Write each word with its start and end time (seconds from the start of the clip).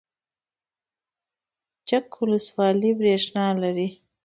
چک 1.87 2.07
ولسوالۍ 2.21 2.91
بریښنا 2.99 3.45
لري؟ 3.61 3.87